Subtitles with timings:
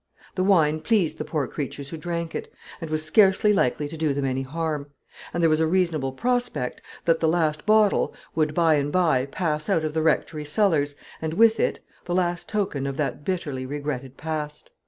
[0.33, 2.51] The wine pleased the poor creatures who drank it,
[2.81, 4.87] and was scarcely likely to do them any harm;
[5.31, 9.69] and there was a reasonable prospect that the last bottle would by and by pass
[9.69, 14.17] out of the rectory cellars, and with it the last token of that bitterly regretted
[14.17, 14.71] past.